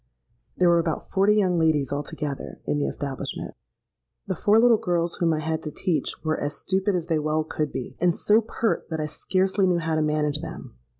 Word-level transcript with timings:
There 0.57 0.67
were 0.69 0.79
about 0.79 1.11
forty 1.11 1.35
young 1.35 1.59
ladies 1.59 1.91
altogether 1.93 2.59
in 2.65 2.79
the 2.79 2.87
establishment. 2.87 3.53
"The 4.25 4.33
four 4.33 4.57
little 4.59 4.79
girls 4.79 5.17
whom 5.17 5.31
I 5.31 5.41
had 5.41 5.61
to 5.61 5.71
teach, 5.71 6.15
were 6.23 6.41
as 6.41 6.55
stupid 6.55 6.95
as 6.95 7.05
they 7.05 7.19
well 7.19 7.43
could 7.43 7.71
be, 7.71 7.95
and 7.99 8.15
so 8.15 8.41
pert 8.41 8.89
that 8.89 8.99
I 8.99 9.05
scarcely 9.05 9.67
knew 9.67 9.77
how 9.77 9.93
to 9.93 10.01
manage 10.01 10.39
them. 10.41 10.73